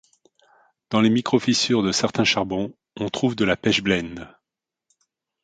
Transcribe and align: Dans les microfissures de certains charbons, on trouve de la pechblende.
Dans 0.89 0.99
les 1.01 1.11
microfissures 1.11 1.83
de 1.83 1.91
certains 1.91 2.23
charbons, 2.23 2.73
on 2.99 3.09
trouve 3.09 3.35
de 3.35 3.45
la 3.45 3.55
pechblende. 3.55 4.35